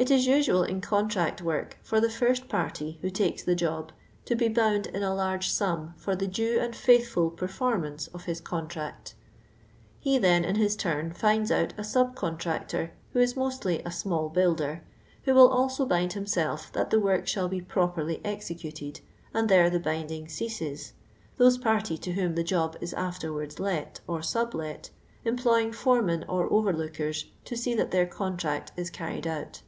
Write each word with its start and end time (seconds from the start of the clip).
It 0.00 0.12
is 0.12 0.26
usual 0.26 0.62
in 0.62 0.80
contract 0.80 1.42
work, 1.42 1.76
fur 1.82 1.98
the 1.98 2.08
first 2.08 2.48
party 2.48 3.00
who 3.02 3.10
tikes 3.10 3.42
the 3.42 3.56
job 3.56 3.90
to 4.26 4.36
bo 4.36 4.48
bound 4.48 4.86
in 4.86 5.02
a 5.02 5.12
large 5.12 5.50
sum 5.50 5.92
for 5.96 6.14
the 6.14 6.28
due 6.28 6.60
and 6.60 6.76
faithful 6.76 7.30
performance 7.32 8.06
of 8.14 8.26
his 8.26 8.40
contract 8.40 9.16
He 9.98 10.16
then, 10.16 10.44
in 10.44 10.54
his 10.54 10.76
turn, 10.76 11.10
tinds 11.14 11.50
out 11.50 11.72
a 11.76 11.82
sub 11.82 12.14
contractor, 12.14 12.92
who 13.12 13.18
is 13.18 13.34
mostly 13.36 13.82
a 13.84 13.90
small 13.90 14.28
builder, 14.28 14.84
who 15.24 15.34
will 15.34 15.52
alto 15.52 15.84
bind 15.84 16.12
him 16.12 16.26
self 16.26 16.70
that 16.74 16.90
the 16.90 17.00
work 17.00 17.26
shall 17.26 17.48
be 17.48 17.60
properly 17.60 18.20
executed, 18.24 19.00
and 19.34 19.48
there 19.48 19.68
the 19.68 19.80
binding 19.80 20.28
ceases— 20.28 20.92
those 21.38 21.58
parties 21.58 21.98
to 21.98 22.12
whom 22.12 22.36
the 22.36 22.44
job 22.44 22.76
is 22.80 22.94
afterwards 22.94 23.58
let, 23.58 23.98
or 24.06 24.22
sublet, 24.22 24.90
employing 25.24 25.72
foremen 25.72 26.24
or 26.28 26.48
overlookers 26.52 27.24
to 27.44 27.56
see 27.56 27.74
that 27.74 27.90
their 27.90 28.06
contract 28.06 28.70
i« 28.78 28.84
carried 28.92 29.26
out. 29.26 29.62